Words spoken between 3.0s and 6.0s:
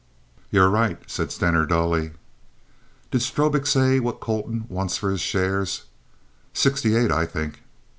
"Did Strobik say what Colton wants for his shares?"